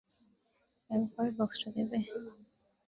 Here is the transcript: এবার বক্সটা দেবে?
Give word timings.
এবার 0.89 1.27
বক্সটা 1.37 1.69
দেবে? 1.75 1.97